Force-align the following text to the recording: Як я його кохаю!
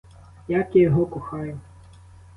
Як 0.47 0.75
я 0.75 0.81
його 0.81 1.05
кохаю! 1.05 1.59